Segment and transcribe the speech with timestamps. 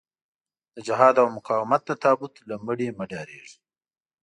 [0.75, 3.55] د جهاد او مقاومت د تابوت له مړي مه ډارېږئ.